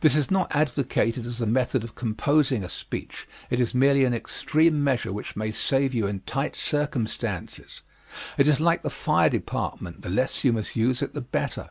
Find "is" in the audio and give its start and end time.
0.16-0.32, 3.60-3.72, 8.48-8.58